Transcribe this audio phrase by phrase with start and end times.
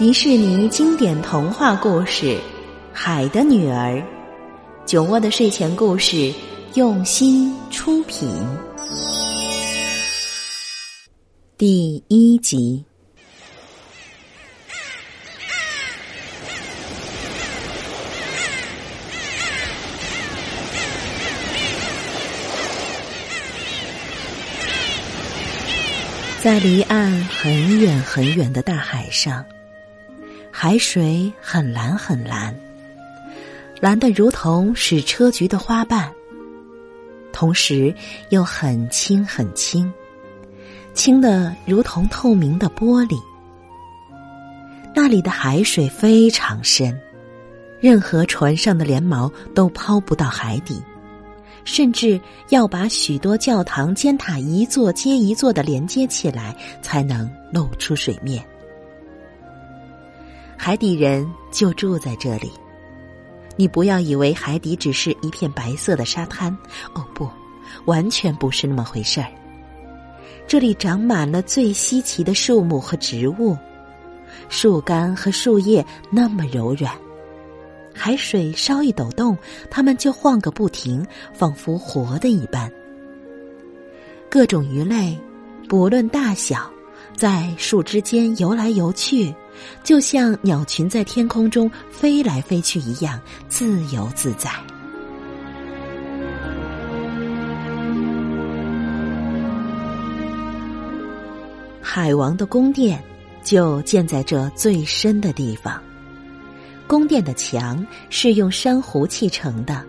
[0.00, 2.24] 迪士尼经典童话故事
[2.90, 3.96] 《海的女儿》，
[4.86, 6.32] 酒窝的睡前故事
[6.72, 8.34] 用心出品，
[11.58, 12.82] 第一集。
[26.40, 29.44] 在离岸很远很远的大海上。
[30.50, 32.54] 海水很蓝很蓝，
[33.80, 36.12] 蓝的如同矢车菊的花瓣，
[37.32, 37.94] 同时
[38.30, 39.90] 又很清很清，
[40.92, 43.16] 清的如同透明的玻璃。
[44.94, 47.00] 那里的海水非常深，
[47.80, 50.82] 任何船上的连锚都抛不到海底，
[51.64, 52.20] 甚至
[52.50, 58.44] 要把许多教堂尖塔一座接一座的连接起来，才能露出水面。
[60.62, 62.52] 海底人就住在这里，
[63.56, 66.54] 你不要以为海底只是一片白色的沙滩，
[66.92, 67.26] 哦不，
[67.86, 69.28] 完全不是那么回事儿。
[70.46, 73.56] 这里长满了最稀奇的树木和植物，
[74.50, 76.92] 树干和树叶那么柔软，
[77.94, 79.34] 海水稍一抖动，
[79.70, 81.02] 它们就晃个不停，
[81.32, 82.70] 仿佛活的一般。
[84.28, 85.18] 各种鱼类，
[85.70, 86.70] 不论大小，
[87.16, 89.34] 在树枝间游来游去。
[89.84, 94.50] 就像鸟群在天空中飞来飞去一样自由自在。
[101.82, 103.04] 海王的宫殿
[103.42, 105.78] 就建在这最深的地方。
[106.86, 109.84] 宫殿的墙是用珊瑚砌成的，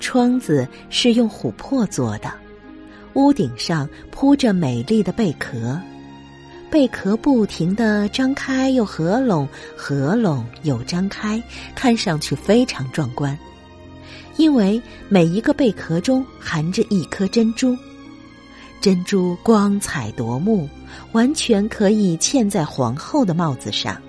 [0.00, 2.32] 窗子是用琥珀做的，
[3.12, 5.80] 屋顶上铺着美丽的贝壳。
[6.70, 11.42] 贝壳不停的张开又合拢，合拢又张开，
[11.74, 13.36] 看上去非常壮观。
[14.36, 17.76] 因为每一个贝壳中含着一颗珍珠，
[18.82, 20.68] 珍珠光彩夺目，
[21.12, 24.00] 完全可以嵌在皇后的帽子上。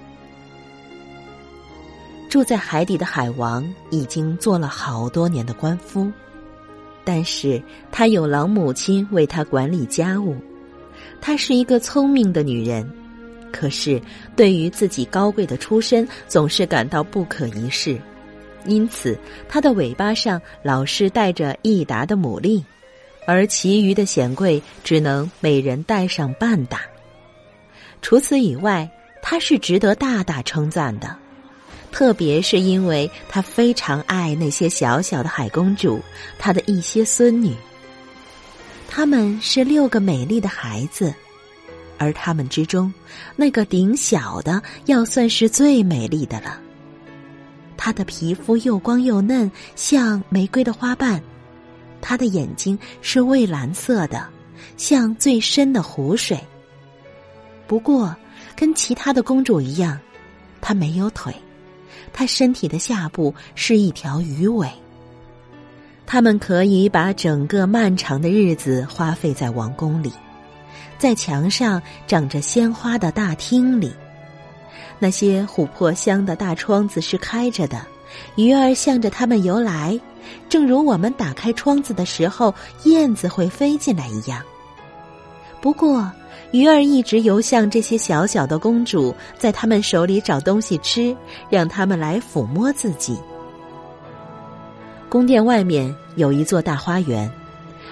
[2.29, 6.11] 住在海底的海王已经做了好多年的官夫，
[7.05, 7.59] 但是
[7.89, 10.35] 他有老母亲为他管理家务。
[11.21, 12.89] 她是一个聪明的女人，
[13.51, 14.01] 可是
[14.35, 17.99] 对于自己高贵的出身，总是感到不可一世，
[18.65, 22.63] 因此她的尾巴上老是带着益达的牡蛎，
[23.27, 26.81] 而其余的显贵只能每人带上半打。
[28.01, 28.89] 除此以外，
[29.21, 31.15] 她是值得大大称赞的，
[31.91, 35.99] 特别是因为她非常爱那些小小的海公主，
[36.37, 37.53] 她的一些孙女。
[38.91, 41.13] 他们是六个美丽的孩子，
[41.99, 42.91] 而他们之中，
[43.35, 46.59] 那个顶小的要算是最美丽的了。
[47.77, 51.21] 她的皮肤又光又嫩，像玫瑰的花瓣；
[52.01, 54.27] 她的眼睛是蔚蓝色的，
[54.75, 56.37] 像最深的湖水。
[57.67, 58.13] 不过，
[58.55, 59.97] 跟其他的公主一样，
[60.59, 61.33] 她没有腿，
[62.11, 64.67] 她身体的下部是一条鱼尾。
[66.11, 70.11] 他们可以把整个漫长的日子花费在王宫里，
[70.97, 73.93] 在墙上长着鲜花的大厅里，
[74.97, 77.85] 那些琥珀香的大窗子是开着的，
[78.37, 79.99] 鱼儿向着他们游来，
[80.49, 82.51] 正如我们打开窗子的时候，
[82.85, 84.41] 燕子会飞进来一样。
[85.61, 86.11] 不过，
[86.49, 91.15] 鱼儿一直游向这些小小的公主，在他们手里找东西吃，
[91.51, 93.15] 让他们来抚摸自己。
[95.09, 97.29] 宫殿外面有一座大花园，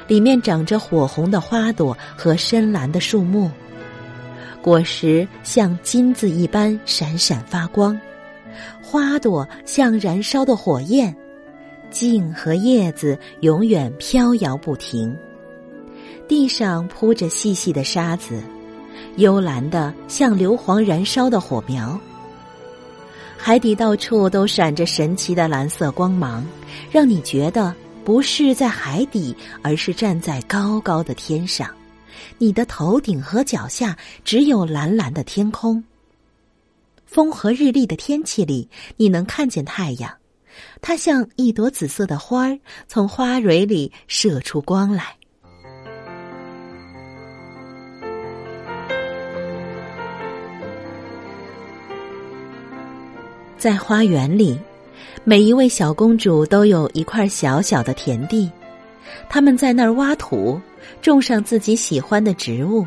[0.08, 3.50] 里面长着火红的花朵和深蓝的树木，
[4.62, 8.00] 果实像金子一般闪闪发光，
[8.84, 11.14] 花朵像燃烧的火焰，
[11.90, 15.18] 茎和叶子永远飘摇不停，
[16.28, 18.44] 地上铺着细细的沙子，
[19.16, 22.00] 幽蓝的像硫磺燃烧的火苗。
[23.36, 26.46] 海底到处都闪着神奇的蓝色光芒，
[26.92, 31.70] 让你觉得不是在海底，而是站在高高的天上。
[32.38, 35.84] 你的头顶和脚下只有蓝蓝的天空。
[37.06, 40.12] 风和日丽的天气里，你能看见太阳，
[40.82, 45.16] 它像一朵紫色的花儿，从花蕊里射出光来。
[53.58, 54.60] 在花园里，
[55.24, 58.50] 每一位小公主都有一块小小的田地，
[59.30, 60.60] 她们在那儿挖土，
[61.02, 62.86] 种上自己喜欢的植物。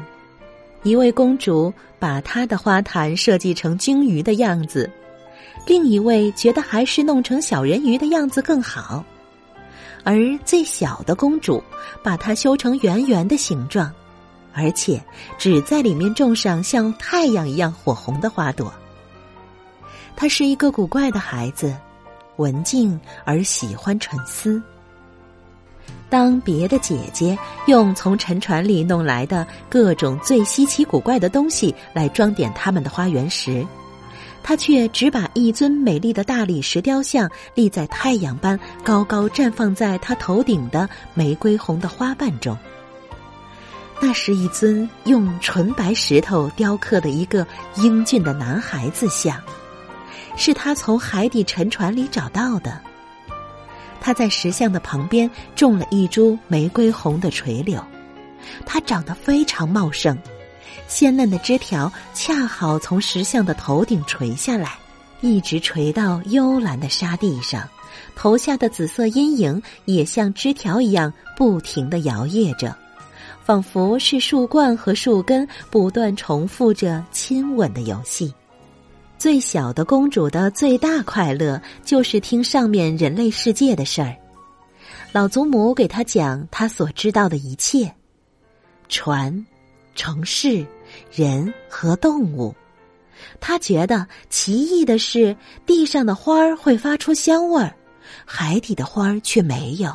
[0.83, 4.91] 一位公主把她的花坛设计成鲸鱼的样子，
[5.67, 9.05] 另一位觉得还是弄成小人鱼的样子更好。
[10.03, 10.17] 而
[10.47, 11.63] 最小的公主
[12.03, 13.93] 把它修成圆圆的形状，
[14.55, 14.99] 而且
[15.37, 18.73] 只在里面种上像太阳一样火红的花朵。
[20.17, 21.77] 她是一个古怪的孩子，
[22.41, 24.61] 文静而喜欢沉思。
[26.09, 33.65] 当别的姐姐用从沉船里弄来的各种最稀奇古怪的东西来装点他们的花园时，
[34.43, 42.57] 他却只把一尊美丽的大理石雕像立在太阳般高高绽放在他头顶的玫瑰红的花瓣中。
[44.01, 47.47] 那是一尊用纯白石头雕刻的一个
[47.77, 49.39] 英俊的男孩子像，
[50.37, 52.81] 是他从海底沉船里找到的。
[54.01, 57.85] 他在石像的旁边种了一株玫瑰红的垂柳，
[58.65, 60.17] 它长得非常茂盛，
[60.89, 64.79] 鲜嫩的枝条恰好从石像的头顶垂下来，
[65.21, 67.69] 一直垂到幽蓝的沙地上，
[68.17, 72.75] 头下的紫色阴影也像枝条一样不停的摇曳着，
[73.45, 78.33] 仿佛是树冠和树根不断重复着亲吻的游戏。
[79.21, 84.17] 最小的公主的最大快乐就是听上面人类世界的事儿。
[85.13, 87.95] 老祖母给她讲她所知道的一切：
[88.89, 89.45] 船、
[89.95, 90.67] 城市、
[91.13, 92.55] 人和动物。
[93.39, 95.37] 她觉得奇异的是，
[95.67, 97.75] 地上的花儿会发出香味儿，
[98.25, 99.91] 海底的花儿却没有；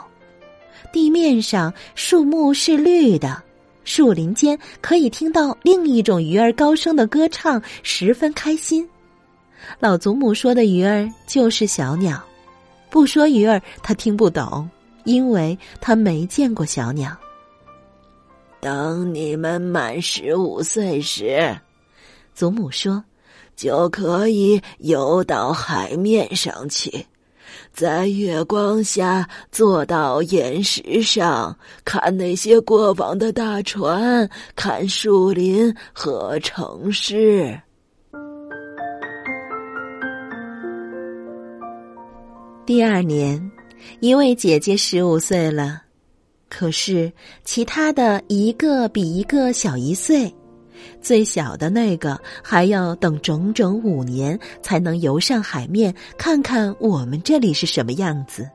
[0.93, 3.41] 地面上树木是绿的，
[3.85, 8.87] 树林间可以听到另一种鱼儿高声的歌唱，十分开心。
[9.79, 12.23] 老祖母说的鱼儿就是小鸟，
[12.89, 14.69] 不说鱼儿他听不懂，
[15.03, 17.15] 因为他没见过小鸟。
[18.61, 21.55] 等你们满十五岁时，
[22.33, 23.03] 祖母说，
[23.55, 27.05] 就可以游到海面上去，
[27.71, 37.59] 在月光下坐到岩石上，看那些过往的大船，看树林和城市。
[42.65, 43.39] 第二年，
[43.99, 45.83] 一位姐姐十五岁了，
[46.49, 47.13] 可是
[47.43, 50.33] 其他的一个比一个小一岁，
[50.99, 58.49] 最小的那个还要等整整五年才能游上海面，看看我们这里是什么样子。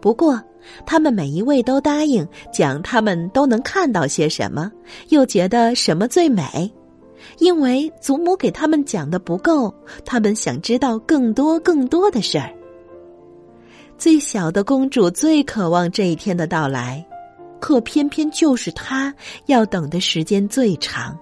[0.00, 0.42] 不过，
[0.84, 4.72] 他们每一位都答应讲他们都能看到些什么，
[5.10, 6.68] 又觉得什么最美，
[7.38, 9.72] 因为祖母给他们讲的不够，
[10.04, 12.52] 他们想知道更多更多的事儿。
[13.96, 17.04] 最小的公主最渴望这一天的到来，
[17.60, 19.14] 可偏偏就是她
[19.46, 21.16] 要等的时间最长，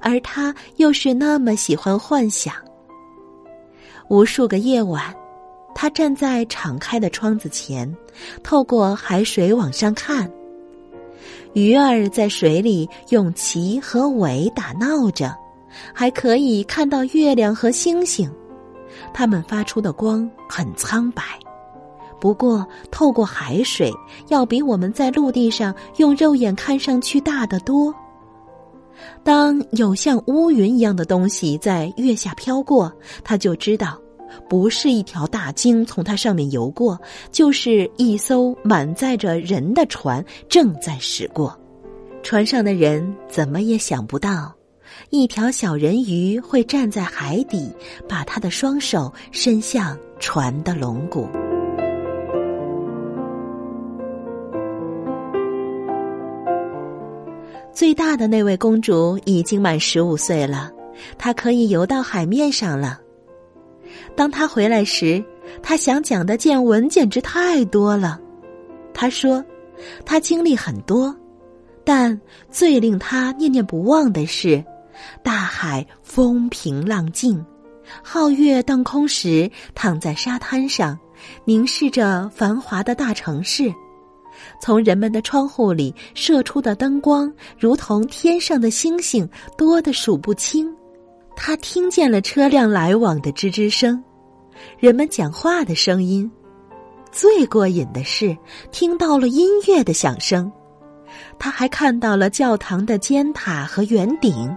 [0.00, 2.54] 而她又是那么喜欢幻想。
[4.08, 5.14] 无数个夜晚，
[5.74, 7.94] 她站在敞开的窗子前，
[8.42, 10.30] 透过海水往上看，
[11.52, 15.36] 鱼儿在水里用鳍和尾打闹着，
[15.92, 18.30] 还可以看到月亮和星星，
[19.12, 21.22] 它们发出的光很苍白。
[22.20, 23.92] 不过，透过海水，
[24.28, 27.94] 要比我们在陆地上用肉眼看上去大得多。
[29.24, 32.92] 当有像乌云一样的东西在月下飘过，
[33.24, 33.98] 他就知道，
[34.48, 37.00] 不是一条大鲸从它上面游过，
[37.32, 41.58] 就是一艘满载着人的船正在驶过。
[42.22, 44.52] 船上的人怎么也想不到，
[45.08, 47.72] 一条小人鱼会站在海底，
[48.06, 51.26] 把他的双手伸向船的龙骨。
[57.72, 60.70] 最大的那位公主已经满十五岁了，
[61.16, 63.00] 她可以游到海面上了。
[64.14, 65.24] 当她回来时，
[65.62, 68.20] 她想讲的见闻简直太多了。
[68.92, 69.42] 她说，
[70.04, 71.14] 她经历很多，
[71.84, 74.62] 但最令她念念不忘的是，
[75.22, 77.44] 大海风平浪静，
[78.04, 80.98] 皓月当空时，躺在沙滩上，
[81.44, 83.72] 凝视着繁华的大城市。
[84.60, 90.70] 从人们的窗户里射出的灯光，如同天上的星星，多得数不清。
[91.34, 94.02] 他听见了车辆来往的吱吱声，
[94.78, 96.30] 人们讲话的声音。
[97.10, 98.36] 最过瘾的是，
[98.70, 100.52] 听到了音乐的响声。
[101.38, 104.54] 他还看到了教堂的尖塔和圆顶，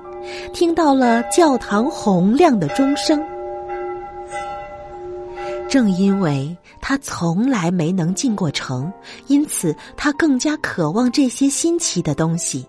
[0.53, 3.24] 听到了教堂洪亮的钟声。
[5.67, 6.55] 正因为
[6.86, 8.92] 他从来没能进过城，
[9.28, 12.68] 因此他更加渴望这些新奇的东西。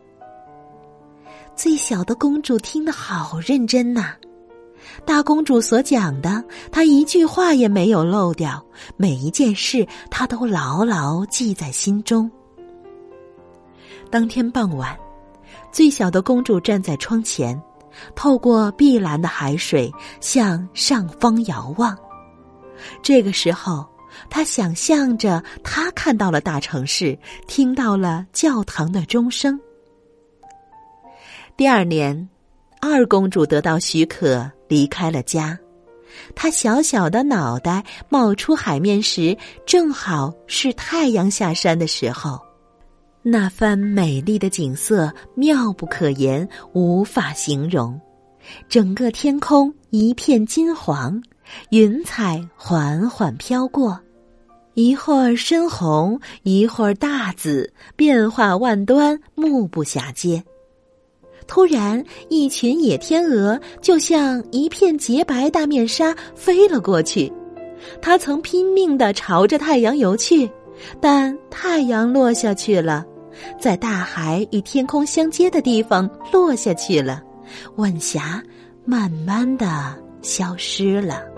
[1.57, 4.15] 最小的公主听得好认真呐。
[5.05, 8.65] 大公主所讲的，她一句话也没有漏掉，
[8.97, 12.31] 每一件事她都牢牢记在心中。
[14.11, 14.97] 当天傍晚，
[15.73, 17.61] 最小的公主站在窗前，
[18.15, 21.99] 透过碧蓝的海水向上方遥望。
[23.03, 23.85] 这个时候，
[24.29, 29.59] 他想象着他看到了大城市，听到了教堂的钟声。
[31.57, 32.29] 第二年，
[32.81, 34.51] 二公主得到许可。
[34.67, 35.57] 离开了家，
[36.35, 42.41] 她小小的脑袋冒出海面时，正好是太阳下山的时候。
[43.23, 48.01] 那番美丽的景色妙不可言，无法形容。
[48.69, 51.23] 整个天空一片金黄，
[51.71, 53.99] 云彩缓缓飘过，
[54.75, 60.43] 一会儿深红，一会儿大紫，变化万端，目不暇接。
[61.47, 67.31] 突然，一群野天鹅就像一片洁白大面纱飞了过去。
[68.01, 70.51] 它曾拼命的朝着太阳游去，
[71.03, 73.05] 但太阳落下去了，
[73.61, 77.23] 在大海与天空相接的地方落下去了。
[77.77, 78.43] 晚霞
[78.87, 81.34] 慢慢的消失了。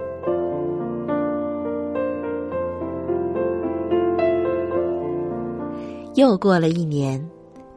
[6.17, 7.25] 又过了一年。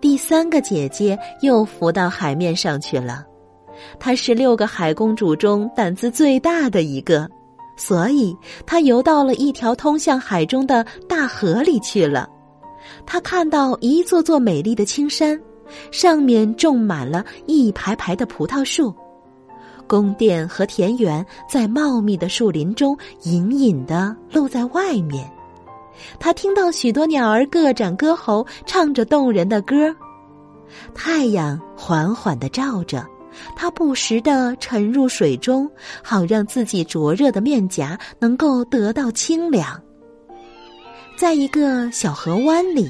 [0.01, 3.25] 第三个姐姐又浮到海面上去了，
[3.99, 7.29] 她是六个海公主中胆子最大的一个，
[7.75, 12.29] 所以她游到了一条通向海中的大河里去了。
[13.05, 15.37] 她看到一座座美丽的青山，
[15.91, 18.95] 上面种满了一排排的葡萄树，
[19.85, 25.29] 宫殿和田园在茂密的树林中隐隐的露在外面。
[26.19, 29.95] 他听到许多鸟儿各展歌喉，唱着动人的歌。
[30.93, 33.05] 太阳缓缓的照着，
[33.55, 35.69] 他不时的沉入水中，
[36.03, 39.81] 好让自己灼热的面颊能够得到清凉。
[41.17, 42.89] 在一个小河湾里，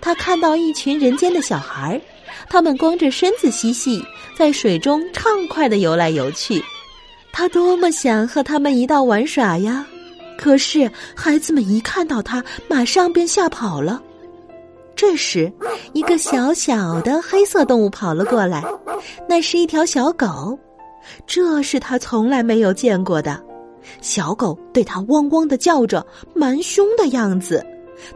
[0.00, 2.00] 他看到一群人间的小孩儿，
[2.48, 4.04] 他们光着身子嬉戏，
[4.36, 6.62] 在水中畅快的游来游去。
[7.32, 9.86] 他多么想和他们一道玩耍呀！
[10.40, 14.02] 可是，孩子们一看到他，马上便吓跑了。
[14.96, 15.52] 这时，
[15.92, 18.64] 一个小小的黑色动物跑了过来，
[19.28, 20.58] 那是一条小狗，
[21.26, 23.38] 这是他从来没有见过的。
[24.00, 26.04] 小狗对他汪汪的叫着，
[26.34, 27.62] 蛮凶的样子。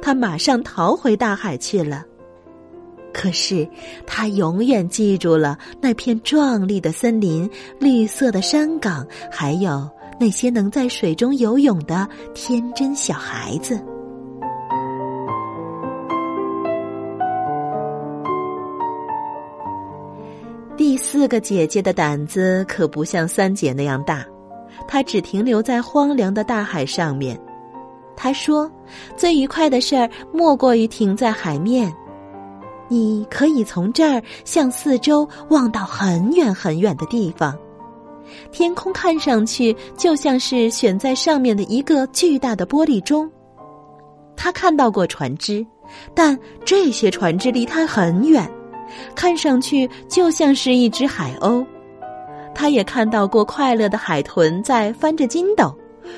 [0.00, 2.02] 他马上逃回大海去了。
[3.12, 3.68] 可是，
[4.06, 9.86] 他永远记住了那片壮丽的森林、绿色的山岗，还有。
[10.18, 13.78] 那些能在水中游泳的天真小孩子。
[20.76, 24.24] 第四个姐姐的胆子可不像三姐那样大，
[24.88, 27.38] 她只停留在荒凉的大海上面。
[28.16, 28.70] 她说
[29.16, 31.92] ：“最愉快的事儿莫过于停在海面，
[32.88, 37.56] 你可以从这儿向四周望到很远很远的地方。”
[38.52, 43.30] 天空看上去就像是悬在上面的一个巨大的玻璃钟。
[44.36, 45.64] 他看到过船只，
[46.14, 48.50] 但这些船只离他很远，
[49.14, 51.64] 看上去就像是一只海鸥。
[52.54, 55.74] 他也看到过快乐的海豚在翻着筋斗，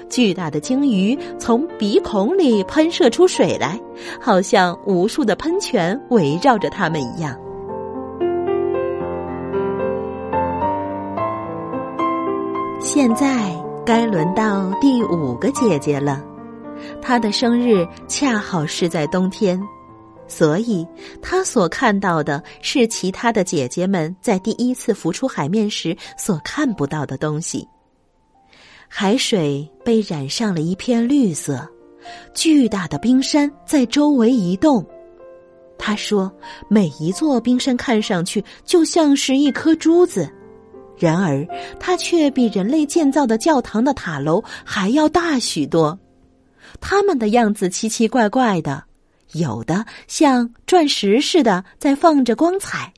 [0.09, 3.79] 巨大的鲸鱼从鼻孔里喷射出水来，
[4.21, 7.39] 好像无数的喷泉围绕着它们一样。
[12.87, 13.53] 现在
[13.85, 16.25] 该轮到第五个姐姐了，
[17.03, 19.61] 她的生日恰好是在冬天，
[20.29, 20.87] 所以
[21.21, 27.67] 她所看到的是其他的姐姐们在第一次浮出海面时所看不到的东西。
[28.87, 31.69] 海水被染上了一片绿色，
[32.35, 34.87] 巨大的冰山在周围移动。
[35.77, 36.33] 他说
[36.71, 40.31] ：“每一座冰山看上去就像是一颗珠子。”
[40.99, 41.47] 然而，
[41.79, 45.99] 它却比人类建造的教堂的塔楼还要大许多。
[46.81, 48.83] 它们的样子奇奇怪怪的，
[49.33, 52.93] 有的像钻石似的在放着光彩。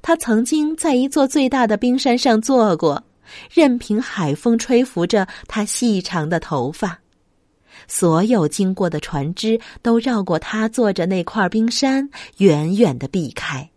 [0.00, 3.02] 他曾经在一座最大的冰山上坐过，
[3.50, 6.98] 任凭海风吹拂着他细长的头发。
[7.88, 13.68] 所有经过的船只都绕过他坐着那块冰山，远远的避开。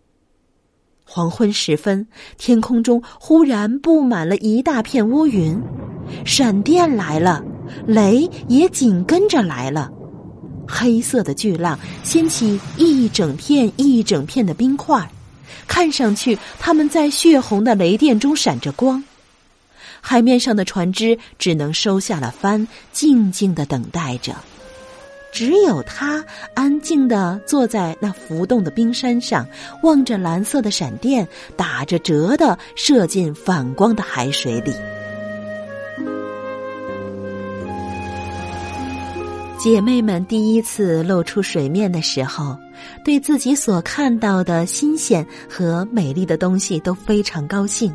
[1.05, 2.05] 黄昏时分，
[2.37, 5.61] 天空中忽然布满了一大片乌云，
[6.25, 7.43] 闪电来了，
[7.85, 9.91] 雷也紧跟着来了。
[10.67, 15.07] 黑色的巨浪掀起一整片一整片的冰块，
[15.67, 19.01] 看上去他们在血红的雷电中闪着光。
[20.01, 24.35] 海面上的船只只能收下了帆，静静的等待着。
[25.35, 26.23] 只有他
[26.53, 29.45] 安静的坐在那浮动的冰山上，
[29.83, 31.27] 望着蓝色的闪电
[31.57, 34.71] 打着折的射进反光的海水里。
[39.59, 42.57] 姐妹们第一次露出水面的时候，
[43.03, 47.93] 对自己所看到的新鲜和美丽的东西都非常高兴。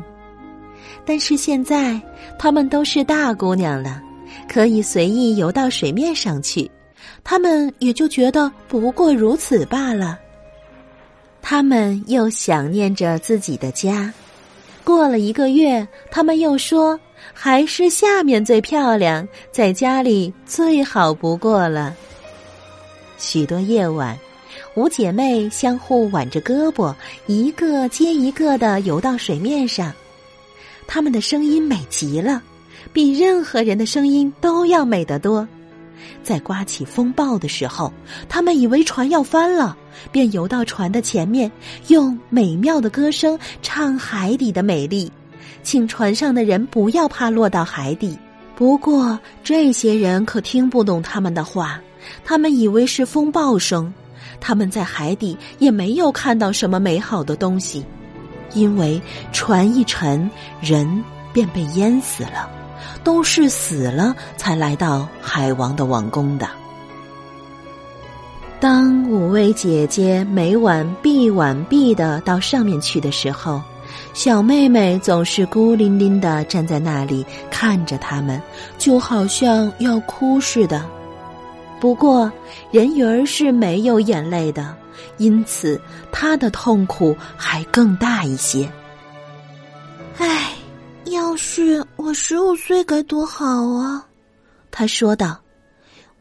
[1.03, 1.99] 但是现在，
[2.37, 3.99] 她们都是大姑娘了，
[4.47, 6.69] 可以随意游到水面上去，
[7.23, 10.19] 他们也就觉得不过如此罢了。
[11.41, 14.13] 他们又想念着自己的家。
[14.83, 16.99] 过了一个月，他们又说
[17.33, 21.95] ：“还是下面最漂亮，在家里最好不过了。”
[23.17, 24.17] 许多夜晚，
[24.75, 26.93] 五姐妹相互挽着胳膊，
[27.27, 29.93] 一个接一个的游到水面上。
[30.87, 32.41] 他们的声音美极了，
[32.91, 35.47] 比任何人的声音都要美得多。
[36.23, 37.91] 在刮起风暴的时候，
[38.29, 39.75] 他们以为船要翻了，
[40.11, 41.51] 便游到船的前面，
[41.87, 45.11] 用美妙的歌声唱海底的美丽，
[45.63, 48.17] 请船上的人不要怕落到海底。
[48.55, 51.81] 不过这些人可听不懂他们的话，
[52.23, 53.91] 他们以为是风暴声。
[54.39, 57.85] 他们在海底也没有看到什么美好的东西。
[58.53, 60.29] 因为船一沉，
[60.61, 62.49] 人便被淹死了，
[63.03, 66.47] 都是死了才来到海王的王宫的。
[68.59, 73.61] 当五位姐姐每晚必晚必的到上面去的时候，
[74.13, 78.41] 小妹妹总是孤零零的站在那里看着他们，
[78.77, 80.85] 就好像要哭似的。
[81.79, 82.31] 不过
[82.69, 84.75] 人鱼儿是没有眼泪的。
[85.17, 85.79] 因此，
[86.11, 88.69] 她的痛苦还更大一些。
[91.31, 94.05] 要是我十五岁该多好啊！
[94.69, 95.39] 他说道：“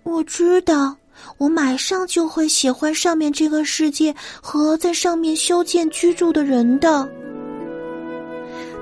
[0.04, 0.94] 我知道，
[1.36, 7.10] 我马上就会喜欢上面这个世界和在上面修建居住的人的。”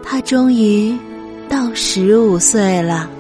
[0.05, 0.95] 他终于
[1.49, 3.11] 到十五岁了。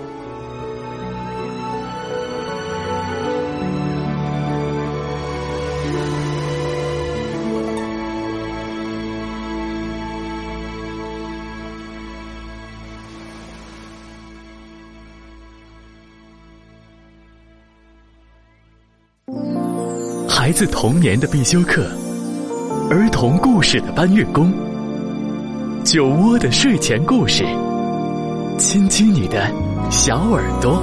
[20.41, 21.91] 孩子童年的必修课，
[22.89, 24.53] 儿童故事的搬运工，
[25.83, 27.45] 酒窝的睡前故事，
[28.57, 29.53] 亲亲你的
[29.91, 30.81] 小耳朵。